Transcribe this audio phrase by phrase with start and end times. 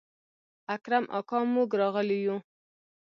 [0.75, 2.37] اکرم اکا موږ راغلي يو.